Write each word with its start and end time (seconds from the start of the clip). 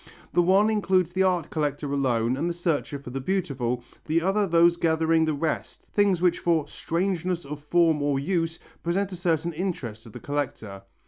The 0.33 0.41
one 0.41 0.71
includes 0.71 1.13
the 1.13 1.21
art 1.21 1.51
collector 1.51 1.93
alone 1.93 2.35
and 2.35 2.49
the 2.49 2.55
searcher 2.55 2.97
for 2.97 3.11
the 3.11 3.21
beautiful, 3.21 3.83
the 4.05 4.19
other 4.19 4.47
those 4.47 4.75
gathering 4.75 5.25
the 5.25 5.35
rest, 5.35 5.85
things 5.93 6.23
which 6.23 6.39
for 6.39 6.67
"strangeness 6.67 7.45
of 7.45 7.59
form 7.63 8.01
or 8.01 8.17
use" 8.19 8.57
present 8.81 9.11
a 9.11 9.15
certain 9.15 9.53
interest 9.53 10.01
to 10.01 10.09
the 10.09 10.19
collector. 10.19 10.81